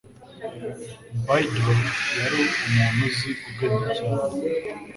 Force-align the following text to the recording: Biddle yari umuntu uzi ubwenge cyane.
Biddle 1.25 1.73
yari 2.19 2.41
umuntu 2.67 2.99
uzi 3.07 3.29
ubwenge 3.45 3.85
cyane. 3.97 4.27